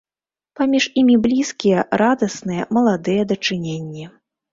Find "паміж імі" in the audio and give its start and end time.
0.59-1.15